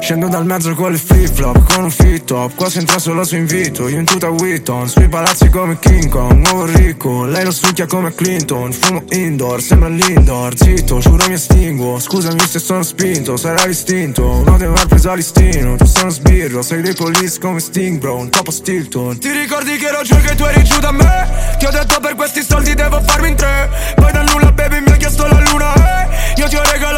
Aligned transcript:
Scendo 0.00 0.28
dal 0.28 0.46
mezzo 0.46 0.72
con 0.74 0.92
le 0.92 0.98
flip 0.98 1.32
flop, 1.32 1.74
con 1.74 1.84
un 1.84 1.90
fit 1.90 2.24
top. 2.24 2.54
Qua 2.54 2.70
si 2.70 2.78
entra 2.78 2.98
solo 2.98 3.24
su 3.24 3.34
invito, 3.36 3.88
io 3.88 3.98
in 3.98 4.04
tuta 4.04 4.28
Witton 4.28 4.88
Sui 4.88 5.08
palazzi 5.08 5.48
come 5.48 5.78
King 5.78 6.08
Kong, 6.08 6.46
nuovo 6.46 6.64
ricco. 6.66 7.24
Lei 7.24 7.44
lo 7.44 7.50
succhia 7.50 7.86
come 7.86 8.14
Clinton 8.14 8.72
Fumo 8.72 9.02
indoor, 9.10 9.60
sembra 9.60 9.88
l'indoor. 9.88 10.56
Zitto, 10.56 10.98
giuro 10.98 11.26
mi 11.26 11.34
estinguo. 11.34 11.98
Scusami 11.98 12.38
se 12.40 12.58
sono 12.58 12.82
spinto, 12.82 13.36
sarà 13.36 13.64
l'istinto. 13.64 14.42
Non 14.44 14.58
devo 14.58 14.74
aver 14.74 14.86
preso 14.86 15.14
listino 15.14 15.76
Tu 15.76 15.84
sei 15.84 16.02
uno 16.02 16.10
sbirro, 16.10 16.62
sei 16.62 16.82
dei 16.82 16.94
police 16.94 17.40
come 17.40 17.58
Sting 17.58 17.98
Bro, 17.98 18.16
un 18.16 18.30
topo 18.30 18.50
Stilton. 18.50 19.18
Ti 19.18 19.30
ricordi 19.32 19.76
che 19.76 19.86
ero 19.86 20.02
giù 20.02 20.16
che 20.20 20.34
tu 20.34 20.44
eri 20.44 20.62
giù 20.62 20.78
da 20.78 20.92
me? 20.92 21.54
Ti 21.58 21.66
ho 21.66 21.70
detto 21.70 21.98
per 22.00 22.14
questi 22.14 22.42
soldi 22.42 22.74
devo 22.74 23.00
farmi 23.00 23.28
in 23.28 23.34
tre 23.34 23.94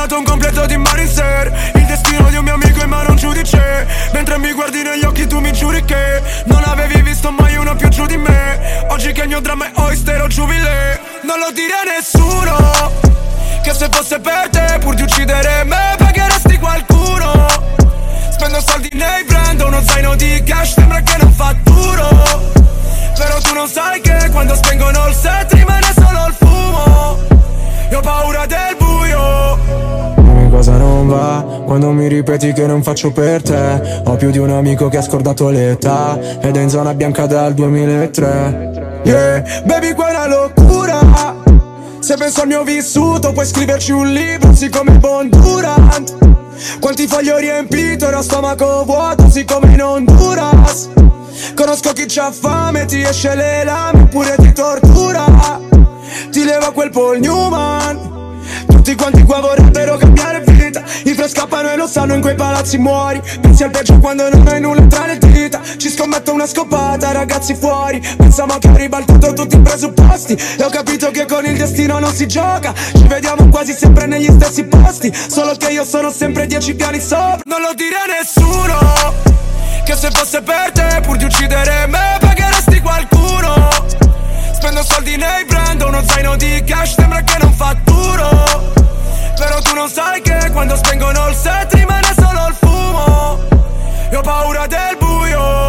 Regalato 0.08 0.18
un 0.18 0.24
completo 0.24 0.66
di 0.66 0.76
Mariser 0.78 1.72
Il 1.74 1.84
destino 1.84 2.30
di 2.30 2.36
un 2.36 2.44
mio 2.44 2.54
amico 2.54 2.80
in 2.82 2.88
mano 2.88 3.10
un 3.10 3.16
giudice. 3.16 3.86
Mentre 4.12 4.38
mi 4.38 4.52
guardi 4.52 4.82
negli 4.82 5.04
occhi 5.04 5.26
tu 5.26 5.38
mi 5.38 5.52
giuri 5.52 5.84
che 5.84 6.22
Non 6.46 6.62
avevi 6.64 7.02
visto 7.02 7.30
mai 7.30 7.56
uno 7.56 7.76
più 7.76 7.88
giù 7.88 8.06
di 8.06 8.16
me. 8.16 8.86
Oggi 8.88 9.12
che 9.12 9.22
il 9.22 9.28
mio 9.28 9.40
dramma 9.40 9.66
è 9.66 9.70
oyster 9.74 10.22
o 10.22 10.26
giubile 10.28 11.00
Non 11.24 11.38
lo 11.38 11.50
dire 11.52 11.74
a 11.74 11.82
nessuno 11.84 12.90
Che 13.62 13.74
se 13.74 13.88
fosse 13.90 14.18
per 14.18 14.48
te 14.50 14.78
pur 14.80 14.94
di 14.94 15.02
uccidere 15.02 15.64
me 15.64 15.94
Pagheresti 15.98 16.56
qualcuno. 16.56 17.46
Spendo 18.30 18.60
soldi 18.60 18.88
nei 18.92 19.24
brand 19.24 19.60
Uno 19.60 19.82
zaino 19.82 20.14
di 20.14 20.42
cash 20.42 20.72
sembra 20.72 21.00
che 21.02 21.16
non 21.18 21.32
fatturo 21.32 22.08
Però 23.14 23.40
tu 23.42 23.52
non 23.52 23.68
sai 23.68 24.00
che 24.00 24.30
quando 24.30 24.54
spengono 24.54 25.06
il 25.08 25.14
set 25.14 25.52
rimane 25.52 25.87
cosa 30.68 30.76
non 30.76 31.08
va 31.08 31.62
quando 31.64 31.90
mi 31.92 32.06
ripeti 32.08 32.52
che 32.52 32.66
non 32.66 32.82
faccio 32.82 33.10
per 33.10 33.42
te. 33.42 34.02
Ho 34.04 34.16
più 34.16 34.30
di 34.30 34.38
un 34.38 34.50
amico 34.50 34.88
che 34.88 34.98
ha 34.98 35.02
scordato 35.02 35.48
l'età 35.48 36.18
Ed 36.40 36.56
è 36.56 36.60
in 36.60 36.68
zona 36.68 36.94
bianca 36.94 37.26
dal 37.26 37.54
2003 37.54 39.00
Yeah, 39.04 39.44
baby 39.64 39.94
quella 39.94 40.26
locura 40.26 41.00
Se 42.00 42.16
penso 42.16 42.42
al 42.42 42.48
mio 42.48 42.64
vissuto 42.64 43.32
puoi 43.32 43.46
scriverci 43.46 43.92
un 43.92 44.12
libro 44.12 44.54
Siccome 44.54 44.98
Bon 44.98 45.28
Durant. 45.28 46.16
Quanti 46.80 47.06
fogli 47.06 47.28
ho 47.28 47.38
riempito 47.38 48.08
e 48.08 48.10
lo 48.10 48.22
stomaco 48.22 48.84
vuoto 48.84 49.30
Siccome 49.30 49.72
in 49.72 49.82
Honduras. 49.82 50.90
Conosco 51.54 51.92
chi 51.92 52.04
c'ha 52.06 52.30
fame, 52.32 52.84
ti 52.84 53.00
esce 53.00 53.34
le 53.34 53.64
lame 53.64 54.02
Oppure 54.02 54.34
ti 54.38 54.52
tortura. 54.52 55.24
Ti 56.30 56.44
leva 56.44 56.72
quel 56.72 56.90
Paul 56.90 57.20
Newman. 57.20 58.16
Tutti 58.66 58.94
quanti 58.94 59.22
qua 59.22 59.40
vorrebbero 59.40 59.96
cambiare 59.96 60.47
vita. 60.68 60.82
I 61.04 61.14
fre 61.14 61.28
scappano 61.28 61.70
e 61.70 61.76
lo 61.76 61.86
sanno 61.86 62.14
in 62.14 62.20
quei 62.20 62.34
palazzi 62.34 62.78
muori. 62.78 63.20
Pensi 63.40 63.62
al 63.64 63.70
peggio 63.70 63.98
quando 63.98 64.28
non 64.28 64.46
hai 64.46 64.60
nulla 64.60 64.86
tra 64.86 65.06
le 65.06 65.18
dita. 65.18 65.60
Ci 65.76 65.90
scommetto 65.90 66.32
una 66.32 66.46
scopata 66.46 67.12
ragazzi 67.12 67.54
fuori. 67.54 68.00
Pensiamo 68.16 68.58
che 68.58 68.68
ho 68.68 68.76
ribaltato 68.76 69.32
tutti 69.32 69.56
i 69.56 69.60
presupposti. 69.60 70.34
E 70.58 70.62
ho 70.62 70.68
capito 70.68 71.10
che 71.10 71.26
con 71.26 71.44
il 71.44 71.56
destino 71.56 71.98
non 71.98 72.12
si 72.12 72.26
gioca. 72.26 72.72
Ci 72.74 73.06
vediamo 73.06 73.48
quasi 73.48 73.72
sempre 73.72 74.06
negli 74.06 74.30
stessi 74.30 74.64
posti. 74.64 75.12
Solo 75.28 75.54
che 75.56 75.70
io 75.70 75.84
sono 75.84 76.10
sempre 76.10 76.46
dieci 76.46 76.74
piani 76.74 77.00
sopra. 77.00 77.40
Non 77.44 77.60
lo 77.60 77.72
dire 77.74 77.96
a 77.96 78.06
nessuno 78.18 79.14
Che 79.84 79.96
se 79.96 80.10
fosse 80.12 80.42
per 80.42 80.70
te 80.72 81.00
pur 81.02 81.16
di 81.16 81.24
uccidere 81.24 81.86
me 81.86 82.18
Pagheresti 82.20 82.80
qualcuno. 82.80 83.68
Spendo 84.52 84.82
soldi 84.82 85.16
nei 85.16 85.44
brand, 85.46 85.80
uno 85.82 86.02
zaino 86.04 86.36
di 86.36 86.62
cash, 86.64 86.94
sembra 86.94 87.22
che 87.22 87.38
non 87.40 87.52
fatturo 87.52 88.28
Però 89.36 89.60
tu 89.62 89.72
non 89.72 89.88
sai 89.88 90.20
che 90.20 90.47
quando 90.58 90.74
spengono 90.74 91.28
il 91.28 91.36
set 91.36 91.72
rimane 91.74 92.12
solo 92.16 92.48
il 92.48 92.54
fumo. 92.54 93.38
Io 94.10 94.18
ho 94.18 94.22
paura 94.22 94.66
del 94.66 94.96
buio. 94.98 95.67